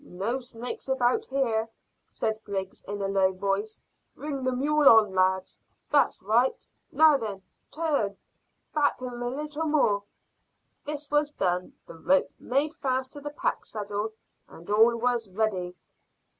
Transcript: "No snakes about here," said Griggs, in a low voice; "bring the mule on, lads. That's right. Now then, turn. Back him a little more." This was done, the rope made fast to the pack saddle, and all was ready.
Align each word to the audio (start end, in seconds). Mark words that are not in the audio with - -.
"No 0.03 0.39
snakes 0.39 0.89
about 0.89 1.25
here," 1.25 1.69
said 2.11 2.43
Griggs, 2.43 2.83
in 2.87 2.99
a 3.03 3.07
low 3.07 3.33
voice; 3.33 3.79
"bring 4.15 4.43
the 4.43 4.51
mule 4.51 4.89
on, 4.89 5.13
lads. 5.13 5.59
That's 5.91 6.23
right. 6.23 6.65
Now 6.91 7.17
then, 7.17 7.43
turn. 7.69 8.17
Back 8.73 8.99
him 8.99 9.21
a 9.21 9.29
little 9.29 9.65
more." 9.65 10.01
This 10.85 11.11
was 11.11 11.29
done, 11.29 11.73
the 11.85 11.99
rope 11.99 12.31
made 12.39 12.73
fast 12.73 13.11
to 13.11 13.21
the 13.21 13.29
pack 13.29 13.63
saddle, 13.63 14.13
and 14.49 14.67
all 14.71 14.97
was 14.97 15.29
ready. 15.29 15.75